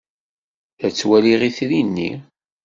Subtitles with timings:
[0.81, 2.11] La ttwaliɣ itri-nni.